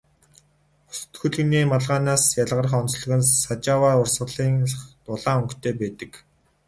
Бусад 0.87 1.11
хөлгөний 1.19 1.65
малгайнаас 1.71 2.23
ялгарах 2.43 2.73
онцлог 2.81 3.11
нь 3.17 3.29
Сажава 3.43 3.91
урсгалынх 4.01 4.73
улаан 5.13 5.37
өнгөтэй 5.41 5.73
байдаг. 5.81 6.11